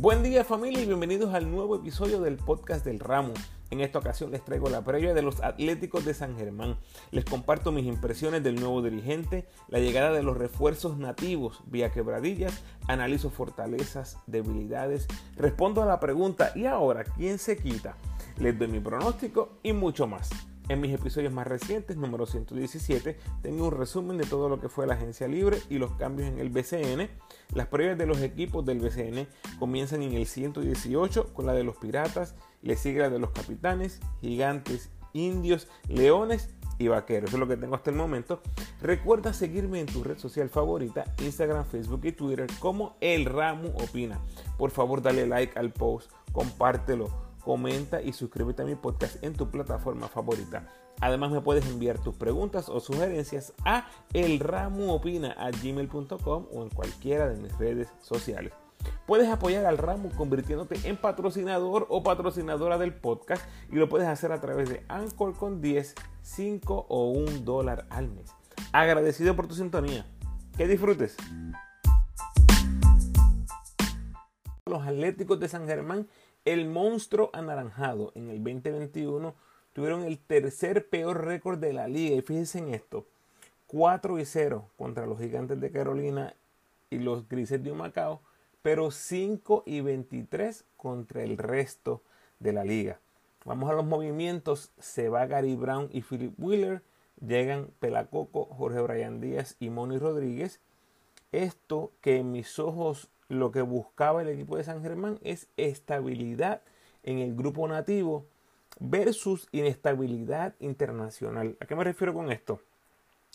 [0.00, 3.34] Buen día familia y bienvenidos al nuevo episodio del podcast del Ramo.
[3.68, 6.78] En esta ocasión les traigo la previa de los Atléticos de San Germán.
[7.10, 12.64] Les comparto mis impresiones del nuevo dirigente, la llegada de los refuerzos nativos vía quebradillas,
[12.88, 17.94] analizo fortalezas, debilidades, respondo a la pregunta ¿y ahora quién se quita?
[18.38, 20.30] Les doy mi pronóstico y mucho más.
[20.70, 24.86] En mis episodios más recientes, número 117, tengo un resumen de todo lo que fue
[24.86, 27.10] la agencia libre y los cambios en el BCN.
[27.56, 29.26] Las pruebas de los equipos del BCN
[29.58, 33.98] comienzan en el 118 con la de los piratas, le sigue la de los capitanes,
[34.20, 37.30] gigantes, indios, leones y vaqueros.
[37.30, 38.40] Eso es lo que tengo hasta el momento.
[38.80, 44.20] Recuerda seguirme en tu red social favorita, Instagram, Facebook y Twitter como El Ramo Opina.
[44.56, 49.48] Por favor, dale like al post, compártelo comenta y suscríbete a mi podcast en tu
[49.50, 50.66] plataforma favorita.
[51.00, 57.56] Además me puedes enviar tus preguntas o sugerencias a elramoopina.gmail.com o en cualquiera de mis
[57.58, 58.52] redes sociales.
[59.06, 64.32] Puedes apoyar al ramo convirtiéndote en patrocinador o patrocinadora del podcast y lo puedes hacer
[64.32, 68.34] a través de Anchor con 10, 5 o 1 dólar al mes.
[68.72, 70.06] Agradecido por tu sintonía.
[70.56, 71.16] Que disfrutes.
[74.66, 76.06] Los Atléticos de San Germán
[76.44, 79.34] el monstruo anaranjado en el 2021
[79.72, 82.16] tuvieron el tercer peor récord de la liga.
[82.16, 83.06] Y fíjense en esto:
[83.66, 86.34] 4 y 0 contra los gigantes de Carolina
[86.90, 88.20] y los grises de Macao,
[88.62, 92.02] pero 5 y 23 contra el resto
[92.40, 92.98] de la liga.
[93.44, 94.70] Vamos a los movimientos.
[94.78, 96.82] Se va Gary Brown y Philip Wheeler.
[97.26, 100.60] Llegan Pelacoco, Jorge Brian Díaz y Moni Rodríguez.
[101.32, 106.62] Esto que en mis ojos lo que buscaba el equipo de San Germán es estabilidad
[107.04, 108.26] en el grupo nativo
[108.80, 111.56] versus inestabilidad internacional.
[111.60, 112.60] ¿A qué me refiero con esto?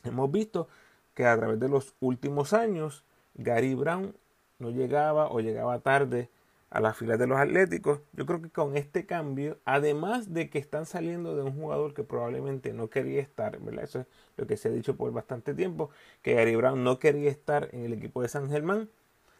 [0.03, 0.67] Hemos visto
[1.13, 4.13] que a través de los últimos años Gary Brown
[4.59, 6.29] no llegaba o llegaba tarde
[6.71, 8.01] a las filas de los Atléticos.
[8.11, 12.03] Yo creo que con este cambio, además de que están saliendo de un jugador que
[12.03, 13.85] probablemente no quería estar, ¿verdad?
[13.85, 15.89] Eso es lo que se ha dicho por bastante tiempo,
[16.21, 18.89] que Gary Brown no quería estar en el equipo de San Germán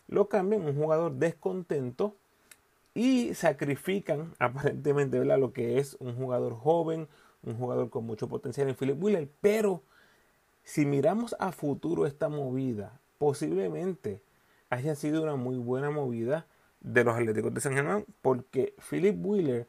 [0.08, 2.16] lo cambian un jugador descontento
[2.94, 7.08] y sacrifican aparentemente lo que es un jugador joven,
[7.44, 9.30] un jugador con mucho potencial en Philip Wheeler.
[9.42, 9.84] Pero
[10.64, 14.22] si miramos a futuro esta movida, posiblemente
[14.70, 16.48] haya sido una muy buena movida
[16.82, 19.68] de los Atléticos de San Germán porque Philip Wheeler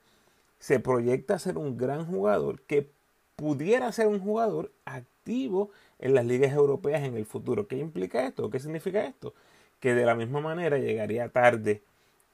[0.59, 2.91] se proyecta a ser un gran jugador que
[3.37, 7.69] pudiera ser un jugador activo en las ligas europeas en el futuro.
[7.69, 8.51] ¿Qué implica esto?
[8.51, 9.35] ¿Qué significa esto?
[9.81, 11.83] Que de la misma manera llegaría tarde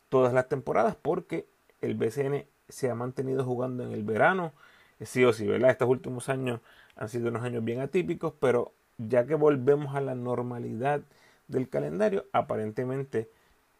[0.08, 1.46] todas las temporadas porque
[1.80, 4.52] el BCN se ha mantenido jugando en el verano,
[5.00, 5.70] sí o sí, ¿verdad?
[5.70, 6.60] Estos últimos años
[6.96, 11.02] han sido unos años bien atípicos, pero ya que volvemos a la normalidad
[11.48, 13.28] del calendario, aparentemente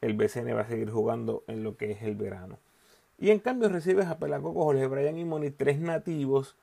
[0.00, 2.58] el BCN va a seguir jugando en lo que es el verano.
[3.18, 6.56] Y en cambio recibes a Pelacoco, Jorge Brian y Moni, tres nativos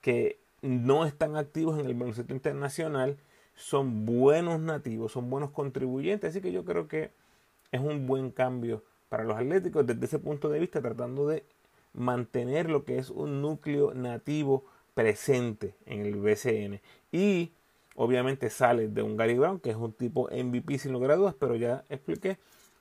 [0.00, 3.16] que no están activos en el baloncesto internacional
[3.60, 7.10] son buenos nativos, son buenos contribuyentes, así que yo creo que
[7.70, 11.44] es un buen cambio para los atléticos desde ese punto de vista, tratando de
[11.92, 16.80] mantener lo que es un núcleo nativo presente en el BCN.
[17.12, 17.52] Y
[17.96, 21.56] obviamente sale de un Gary Brown, que es un tipo MVP sin lugar a pero
[21.56, 22.38] ya expliqué,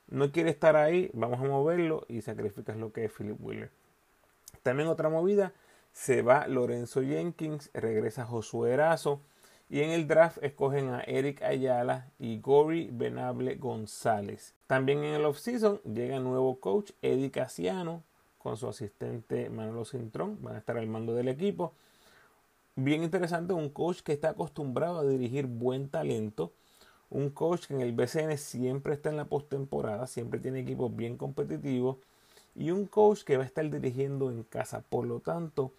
[0.08, 3.70] no quiere estar ahí, vamos a moverlo y sacrificas lo que es Philip Wheeler.
[4.64, 5.54] También otra movida,
[5.92, 9.22] se va Lorenzo Jenkins, regresa Josué Erazo.
[9.70, 14.56] Y en el draft escogen a Eric Ayala y Gory Benable González.
[14.66, 18.02] También en el offseason llega nuevo coach Eddie Casiano
[18.40, 20.40] con su asistente Manolo Cintrón.
[20.42, 21.74] Van a estar al mando del equipo.
[22.76, 26.52] Bien interesante, un coach que está acostumbrado a dirigir buen talento.
[27.12, 31.16] Un coach que en el BCN siempre está en la postemporada, siempre tiene equipos bien
[31.16, 31.98] competitivos.
[32.56, 34.82] Y un coach que va a estar dirigiendo en casa.
[34.90, 35.74] Por lo tanto,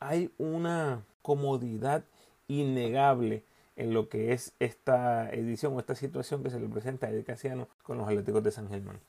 [0.00, 2.02] hay una comodidad
[2.48, 3.44] innegable
[3.76, 7.24] en lo que es esta edición o esta situación que se le presenta a Eddie
[7.24, 9.00] Casiano con los Atléticos de San Germán.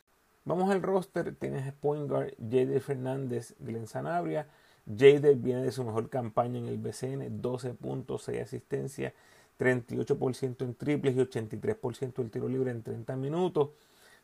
[0.43, 4.47] Vamos al roster, tienes point guard Jade Fernández, Glenn Sanabria.
[4.85, 9.13] Jade viene de su mejor campaña en el BCN, 12 puntos, 6 asistencias,
[9.59, 13.71] 38% en triples y 83% el tiro libre en 30 minutos.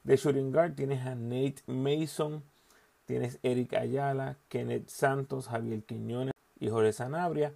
[0.04, 2.44] De shooting guard tienes a Nate Mason,
[3.06, 7.54] tienes Eric Ayala, Kenneth Santos, Javier Quiñones y Jorge Sanabria.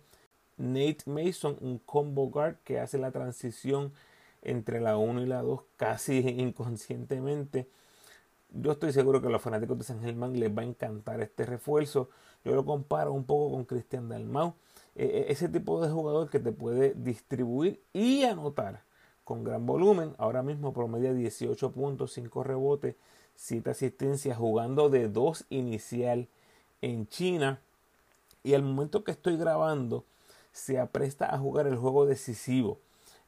[0.57, 3.93] Nate Mason, un combo guard que hace la transición
[4.41, 7.67] entre la 1 y la 2 casi inconscientemente.
[8.51, 11.45] Yo estoy seguro que a los fanáticos de San Germán les va a encantar este
[11.45, 12.09] refuerzo.
[12.45, 14.53] Yo lo comparo un poco con Cristian Dalmau.
[14.95, 18.83] E, e, ese tipo de jugador que te puede distribuir y anotar
[19.23, 20.15] con gran volumen.
[20.17, 22.95] Ahora mismo promedia 18 puntos, 5 rebotes,
[23.35, 26.27] siete asistencias jugando de dos inicial
[26.81, 27.61] en China.
[28.43, 30.05] Y al momento que estoy grabando,
[30.57, 32.79] se apresta a jugar el juego decisivo.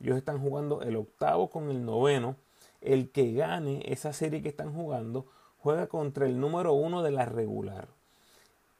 [0.01, 2.35] Ellos están jugando el octavo con el noveno.
[2.81, 5.27] El que gane esa serie que están jugando
[5.59, 7.87] juega contra el número uno de la regular.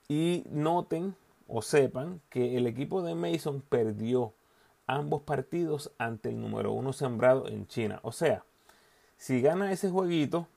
[0.07, 1.15] Y noten
[1.47, 4.33] o sepan que el equipo de Mason perdió
[4.87, 7.99] ambos partidos ante el número uno sembrado en China.
[8.01, 8.43] O sea,
[9.17, 10.47] si gana ese jueguito,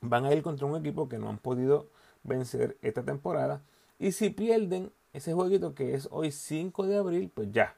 [0.00, 1.88] van a ir contra un equipo que no han podido
[2.22, 3.62] vencer esta temporada.
[3.98, 7.76] Y si pierden ese jueguito que es hoy 5 de abril, pues ya,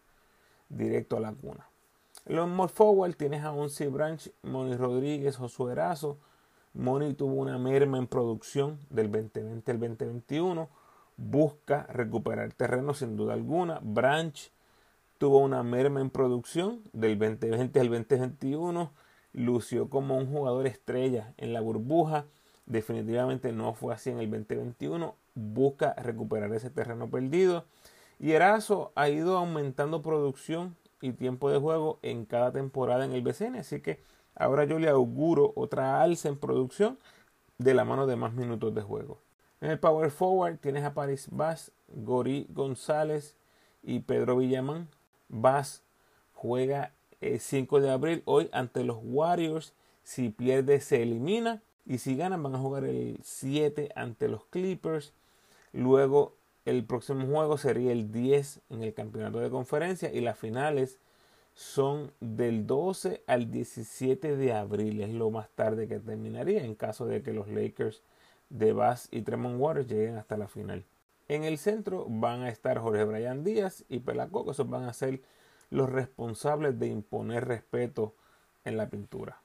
[0.69, 1.67] directo a la cuna.
[2.27, 6.19] Los more forward tienes a Once Branch, Moni Rodríguez, Josué Erazo.
[6.73, 10.69] Moni tuvo una merma en producción del 2020 al 2021.
[11.17, 13.81] Busca recuperar terreno sin duda alguna.
[13.83, 14.51] Branch
[15.19, 18.93] tuvo una merma en producción del 2020 al 2021.
[19.33, 22.27] Lució como un jugador estrella en la burbuja.
[22.67, 25.17] Definitivamente no fue así en el 2021.
[25.35, 27.65] Busca recuperar ese terreno perdido.
[28.19, 33.23] Y Erazo ha ido aumentando producción y tiempo de juego en cada temporada en el
[33.23, 33.57] BCN.
[33.57, 34.01] Así que
[34.35, 36.99] ahora yo le auguro otra alza en producción
[37.59, 39.19] de la mano de más minutos de juego.
[39.61, 43.37] En el Power Forward tienes a Paris Bass, Gori González
[43.83, 44.89] y Pedro Villamán.
[45.29, 45.83] Bass
[46.33, 49.75] juega el 5 de abril hoy ante los Warriors.
[50.03, 51.63] Si pierde se elimina.
[51.85, 55.13] Y si ganan van a jugar el 7 ante los Clippers.
[55.73, 56.35] Luego
[56.65, 60.13] el próximo juego sería el 10 en el campeonato de conferencia.
[60.13, 60.99] Y las finales
[61.55, 65.01] son del 12 al 17 de abril.
[65.01, 68.03] Es lo más tarde que terminaría en caso de que los Lakers
[68.51, 70.85] de Bass y Tremont Waters lleguen hasta la final.
[71.29, 75.23] En el centro van a estar Jorge Bryan Díaz y Pelacoco, esos van a ser
[75.71, 78.15] los responsables de imponer respeto
[78.65, 79.41] en la pintura.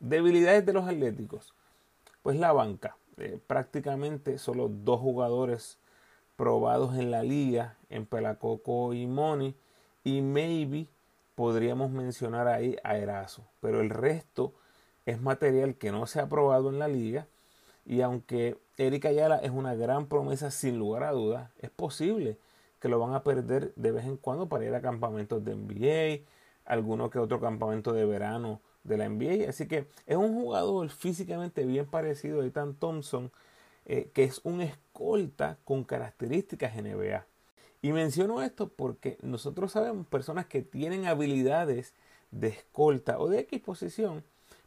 [0.00, 1.54] Debilidades de los Atléticos.
[2.22, 2.96] Pues la banca.
[3.16, 5.78] Eh, prácticamente solo dos jugadores
[6.36, 9.54] probados en la liga, en Pelacoco y Moni.
[10.02, 10.88] Y maybe
[11.34, 13.44] podríamos mencionar ahí a Erazo.
[13.60, 14.54] Pero el resto
[15.06, 17.26] es material que no se ha probado en la liga
[17.84, 22.38] y aunque Erika Ayala es una gran promesa sin lugar a dudas, es posible
[22.80, 26.24] que lo van a perder de vez en cuando para ir a campamentos de NBA,
[26.64, 29.48] alguno que otro campamento de verano de la NBA.
[29.48, 33.32] Así que es un jugador físicamente bien parecido a Ethan Thompson,
[33.86, 37.26] eh, que es un escolta con características NBA.
[37.82, 41.92] Y menciono esto porque nosotros sabemos personas que tienen habilidades
[42.30, 44.24] de escolta o de X posición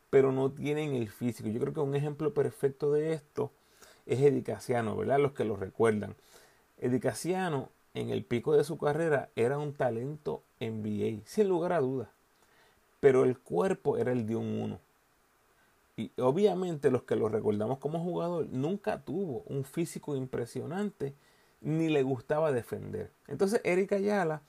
[0.09, 1.49] pero no tienen el físico.
[1.49, 3.51] Yo creo que un ejemplo perfecto de esto
[4.05, 5.19] es Edicaciano, ¿verdad?
[5.19, 6.15] Los que lo recuerdan.
[6.77, 12.09] Edicaciano en el pico de su carrera era un talento NBA, sin lugar a dudas.
[12.99, 14.79] Pero el cuerpo era el de un uno.
[15.95, 21.15] Y obviamente los que lo recordamos como jugador nunca tuvo un físico impresionante
[21.61, 23.11] ni le gustaba defender.
[23.27, 24.41] Entonces Eric Ayala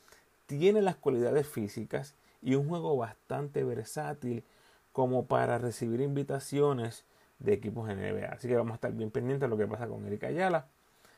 [0.46, 4.44] tiene las cualidades físicas y un juego bastante versátil
[4.92, 7.04] como para recibir invitaciones
[7.38, 8.26] de equipos NBA.
[8.26, 10.66] Así que vamos a estar bien pendientes de lo que pasa con Erika Ayala.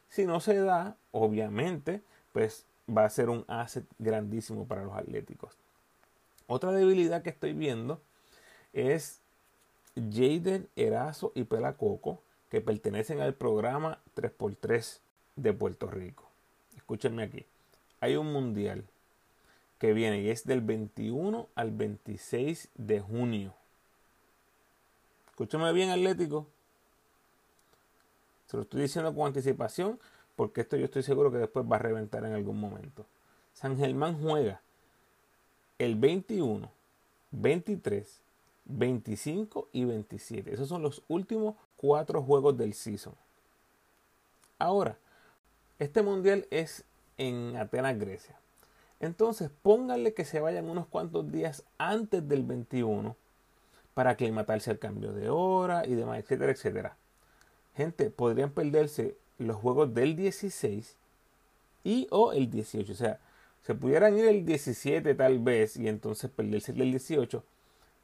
[0.09, 5.57] Si no se da, obviamente, pues va a ser un asset grandísimo para los atléticos.
[6.53, 8.01] Otra debilidad que estoy viendo
[8.73, 9.21] es
[9.95, 14.99] Jaden Erazo y Pelacoco, que pertenecen al programa 3x3
[15.37, 16.29] de Puerto Rico.
[16.77, 17.47] Escúchenme aquí.
[18.01, 18.83] Hay un mundial
[19.79, 23.55] que viene y es del 21 al 26 de junio.
[25.29, 26.49] Escúchame bien, Atlético.
[28.47, 30.01] Se lo estoy diciendo con anticipación
[30.35, 33.07] porque esto yo estoy seguro que después va a reventar en algún momento.
[33.55, 34.61] San Germán juega
[35.81, 36.71] el 21,
[37.31, 38.21] 23,
[38.67, 40.53] 25 y 27.
[40.53, 43.15] Esos son los últimos cuatro juegos del season.
[44.59, 44.99] Ahora,
[45.79, 46.85] este mundial es
[47.17, 48.39] en Atenas, Grecia.
[49.01, 53.17] Entonces, pónganle que se vayan unos cuantos días antes del 21
[53.95, 56.97] para aclimatarse al cambio de hora y demás, etcétera, etcétera.
[57.75, 60.95] Gente, podrían perderse los juegos del 16
[61.85, 62.93] y o el 18.
[62.93, 63.19] O sea,
[63.63, 67.43] se pudieran ir el 17 tal vez y entonces perderse el 18.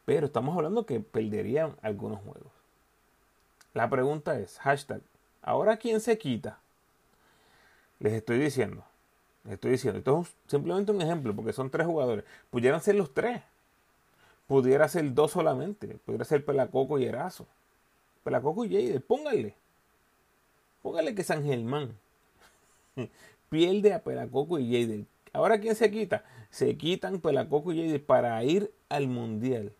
[0.04, 2.52] Pero estamos hablando que perderían algunos juegos.
[3.74, 5.00] La pregunta es, hashtag,
[5.42, 6.58] ¿ahora quién se quita?
[7.98, 8.84] Les estoy diciendo,
[9.44, 12.24] les estoy diciendo, esto es simplemente un ejemplo porque son tres jugadores.
[12.50, 13.42] Pudieran ser los tres
[14.46, 17.46] pudiera ser dos solamente, pudiera ser Pelacoco y Erazo.
[18.24, 19.54] Pelacoco y Jade, póngale.
[20.82, 21.96] Póngale que San Germán
[23.50, 25.04] pierde a Pelacoco y Jade.
[25.36, 26.24] Ahora, ¿quién se quita?
[26.48, 29.74] Se quitan Pelacoco y Jade para ir al mundial.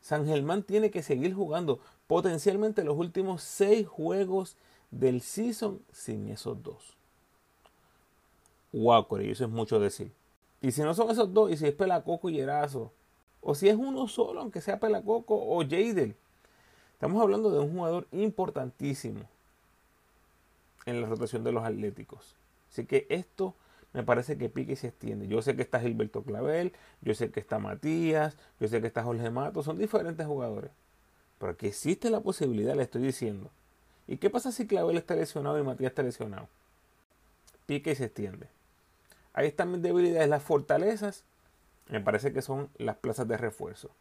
[0.00, 4.56] San Germán tiene que seguir jugando potencialmente los últimos seis juegos
[4.90, 6.96] del season sin esos dos.
[8.72, 10.10] Wow, eso es mucho decir.
[10.60, 12.92] Y si no son esos dos, y si es Pelacoco y Erazo,
[13.40, 16.16] o si es uno solo, aunque sea Pelacoco o Jadel,
[16.92, 19.20] estamos hablando de un jugador importantísimo
[20.86, 22.34] en la rotación de los Atléticos.
[22.68, 23.54] Así que esto
[23.96, 25.26] me parece que pique y se extiende.
[25.26, 29.02] Yo sé que está Gilberto Clavel, yo sé que está Matías, yo sé que está
[29.02, 30.70] Jorge Mato, son diferentes jugadores.
[31.38, 33.50] Pero que existe la posibilidad, le estoy diciendo.
[34.06, 36.46] ¿Y qué pasa si Clavel está lesionado y Matías está lesionado?
[37.64, 38.48] Pique y se extiende.
[39.32, 41.24] Ahí están mis debilidades, las fortalezas.
[41.88, 43.92] Me parece que son las plazas de refuerzo.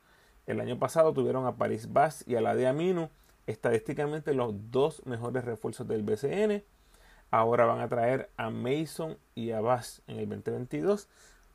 [0.45, 3.11] El año pasado tuvieron a Paris Bass y a la de Amino,
[3.47, 6.65] estadísticamente los dos mejores refuerzos del BCN.
[7.35, 11.09] Ahora van a traer a Mason y a Bass en el 2022.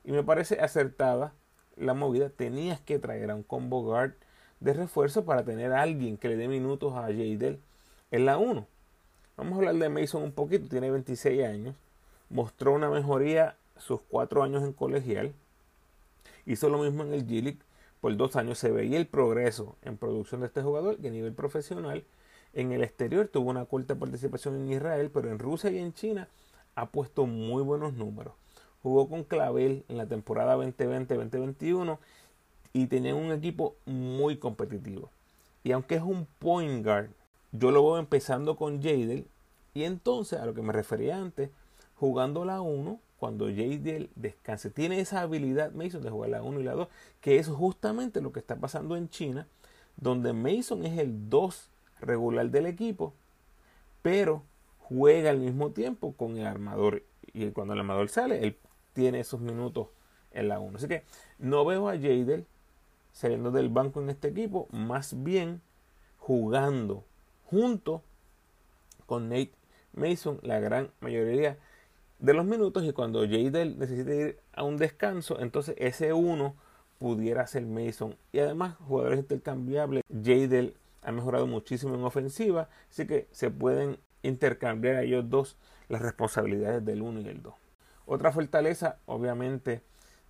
[0.04, 1.32] Y me parece acertada
[1.74, 2.28] la movida.
[2.28, 4.12] Tenías que traer a un combo guard
[4.60, 7.60] de refuerzo para tener a alguien que le dé minutos a Jadel
[8.10, 8.66] en la 1.
[9.38, 10.68] Vamos a hablar de Mason un poquito.
[10.68, 11.74] Tiene 26 años.
[12.28, 15.32] Mostró una mejoría sus cuatro años en colegial.
[16.44, 17.60] Hizo lo mismo en el G-League.
[18.02, 21.32] Por dos años se veía el progreso en producción de este jugador y a nivel
[21.32, 22.04] profesional.
[22.52, 26.28] En el exterior tuvo una corta participación en Israel, pero en Rusia y en China
[26.74, 28.34] ha puesto muy buenos números.
[28.82, 31.98] Jugó con Clavel en la temporada 2020-2021
[32.72, 35.10] y tenía un equipo muy competitivo.
[35.62, 37.10] Y aunque es un point guard,
[37.52, 39.26] yo lo voy empezando con Jadel
[39.74, 41.50] y entonces a lo que me refería antes,
[41.96, 44.70] jugando la 1 cuando Jadel descanse.
[44.70, 46.88] Tiene esa habilidad Mason de jugar la 1 y la 2,
[47.20, 49.46] que es justamente lo que está pasando en China,
[49.96, 51.68] donde Mason es el 2
[52.00, 53.14] regular del equipo,
[54.02, 54.42] pero
[54.78, 57.02] juega al mismo tiempo con el armador.
[57.32, 58.56] Y cuando el armador sale, él
[58.92, 59.88] tiene esos minutos
[60.32, 60.78] en la 1.
[60.78, 61.04] Así que
[61.38, 62.46] no veo a Jadel
[63.12, 65.60] saliendo del banco en este equipo, más bien
[66.18, 67.04] jugando
[67.46, 68.02] junto
[69.06, 69.52] con Nate
[69.92, 71.58] Mason la gran mayoría
[72.20, 76.54] de los minutos y cuando Jadel necesite ir a un descanso, entonces ese uno
[76.98, 78.14] pudiera ser Mason.
[78.30, 85.02] Y además, jugadores intercambiables, Jadel ha mejorado muchísimo en ofensiva, así que se pueden intercambiar
[85.02, 85.56] ellos dos
[85.88, 87.54] las responsabilidades del uno y el 2.
[88.06, 89.82] Otra fortaleza, obviamente,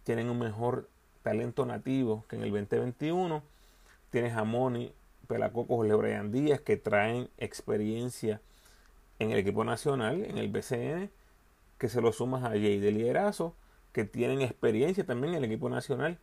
[0.05, 0.89] tienen un mejor
[1.23, 3.43] talento nativo que en el 2021.
[4.11, 4.93] Tienes a Moni,
[5.27, 8.41] Pelacoco, Jorge Brian Díaz, que traen experiencia
[9.19, 11.11] en el equipo nacional, en el BCN
[11.81, 13.55] que se lo sumas a Jay de Liderazgo,
[13.93, 16.19] que tienen experiencia también en el equipo nacional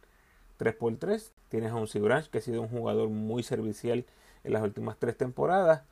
[0.59, 1.31] 3x3.
[1.49, 4.05] Tienes a un Branch, que ha sido un jugador muy servicial
[4.47, 5.83] en las últimas tres temporadas.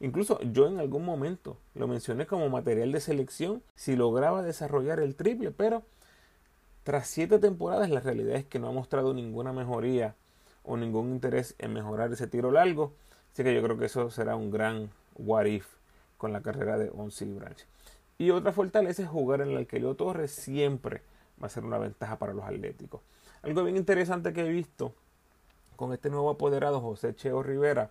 [0.00, 5.14] Incluso yo en algún momento lo mencioné como material de selección si lograba desarrollar el
[5.14, 5.82] triple, pero
[6.82, 10.14] tras siete temporadas la realidad es que no ha mostrado ninguna mejoría
[10.64, 12.92] o ningún interés en mejorar ese tiro largo.
[13.32, 15.66] Así que yo creo que eso será un gran what if
[16.18, 17.64] con la carrera de Onsi Branch.
[18.18, 20.32] Y otra fortaleza es jugar en el Alquilio Torres.
[20.32, 21.02] Siempre
[21.40, 23.02] va a ser una ventaja para los atléticos.
[23.42, 24.94] Algo bien interesante que he visto
[25.76, 27.90] con este nuevo apoderado José Cheo Rivera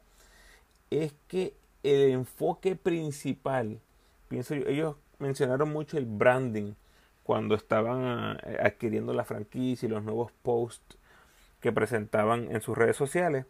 [0.90, 1.54] es que
[1.84, 3.80] el enfoque principal,
[4.28, 6.74] pienso yo, ellos mencionaron mucho el branding
[7.24, 10.98] cuando estaban eh, adquiriendo la franquicia y los nuevos posts
[11.60, 13.46] que presentaban en sus redes sociales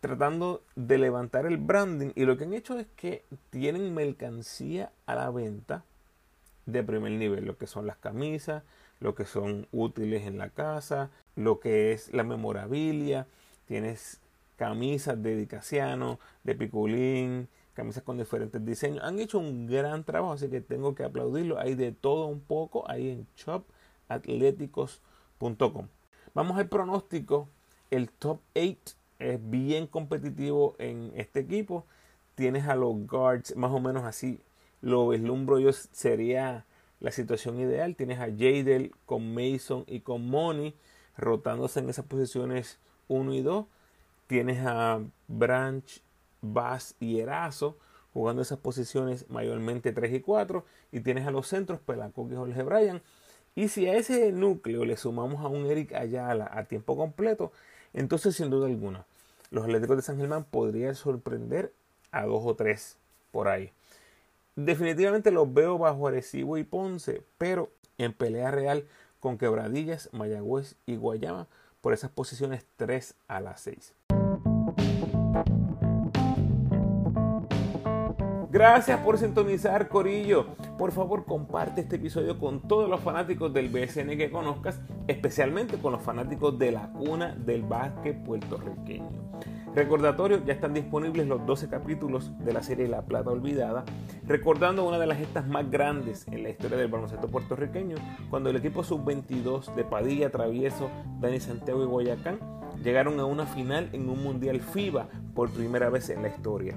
[0.00, 2.12] tratando de levantar el branding.
[2.14, 5.84] Y lo que han hecho es que tienen mercancía a la venta
[6.66, 8.62] de primer nivel, lo que son las camisas,
[9.00, 13.26] lo que son útiles en la casa, lo que es la memorabilia,
[13.66, 14.20] tienes
[14.56, 19.04] camisas de Dicasiano, de Piculín, camisas con diferentes diseños.
[19.04, 21.58] Han hecho un gran trabajo, así que tengo que aplaudirlo.
[21.58, 25.88] Hay de todo un poco ahí en shopatléticos.com.
[26.34, 27.48] Vamos al pronóstico,
[27.90, 31.86] el top 8 es bien competitivo en este equipo.
[32.34, 34.40] Tienes a los guards, más o menos así
[34.84, 36.66] lo vislumbro yo, sería
[37.00, 37.96] la situación ideal.
[37.96, 40.74] Tienes a Jadel con Mason y con Money
[41.16, 43.64] rotándose en esas posiciones 1 y 2.
[44.26, 46.02] Tienes a Branch,
[46.40, 47.76] Bass y Erazo
[48.12, 50.64] jugando esas posiciones mayormente 3 y 4.
[50.92, 53.02] Y tienes a los centros Pelaco y Jorge Bryan.
[53.54, 57.52] Y si a ese núcleo le sumamos a un Eric Ayala a tiempo completo,
[57.92, 59.06] entonces, sin duda alguna,
[59.50, 61.72] los Atléticos de San Germán podrían sorprender
[62.10, 62.96] a dos o tres
[63.30, 63.70] por ahí.
[64.56, 68.86] Definitivamente los veo bajo Arecibo y Ponce, pero en pelea real
[69.20, 71.46] con Quebradillas, Mayagüez y Guayama
[71.80, 73.92] por esas posiciones 3 a las 6.
[78.54, 80.46] Gracias por sintonizar, Corillo.
[80.78, 85.90] Por favor, comparte este episodio con todos los fanáticos del BSN que conozcas, especialmente con
[85.90, 89.24] los fanáticos de la cuna del básquet puertorriqueño.
[89.74, 93.84] Recordatorio, ya están disponibles los 12 capítulos de la serie La Plata Olvidada,
[94.24, 97.96] recordando una de las gestas más grandes en la historia del baloncesto puertorriqueño,
[98.30, 102.38] cuando el equipo sub-22 de Padilla, Travieso, Dani Santiago y Guayacán
[102.84, 106.76] llegaron a una final en un Mundial FIBA por primera vez en la historia.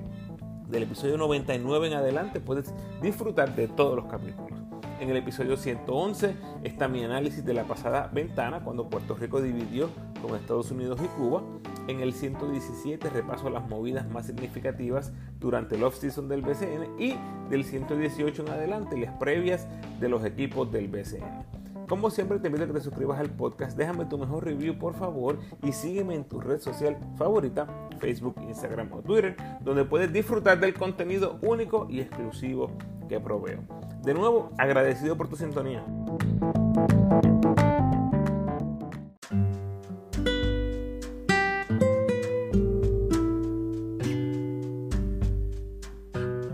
[0.70, 4.60] Del episodio 99 en adelante puedes disfrutar de todos los capítulos.
[5.00, 9.90] En el episodio 111 está mi análisis de la pasada ventana cuando Puerto Rico dividió
[10.22, 11.42] con Estados Unidos y Cuba.
[11.88, 17.16] En el 117 repaso las movidas más significativas durante el off-season del BCN y
[17.50, 19.68] del 118 en adelante las previas
[20.02, 21.57] de los equipos del BCN.
[21.88, 24.94] Como siempre te invito a que te suscribas al podcast, déjame tu mejor review por
[24.94, 27.66] favor y sígueme en tu red social favorita,
[28.00, 32.72] Facebook, Instagram o Twitter, donde puedes disfrutar del contenido único y exclusivo
[33.08, 33.62] que proveo.
[34.04, 35.86] De nuevo, agradecido por tu sintonía.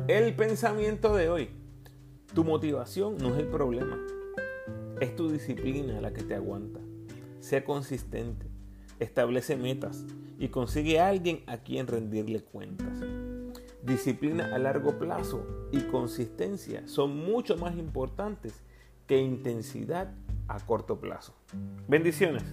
[0.08, 1.50] El pensamiento de hoy.
[2.36, 3.98] Tu motivación no es el problema
[5.00, 6.80] es tu disciplina la que te aguanta.
[7.40, 8.48] Sea consistente,
[9.00, 10.06] establece metas
[10.40, 13.00] y consigue a alguien a quien rendirle cuentas.
[13.84, 18.64] Disciplina a largo plazo y consistencia son mucho más importantes
[19.08, 20.14] que intensidad
[20.48, 21.36] a corto plazo.
[21.88, 22.44] Bendiciones.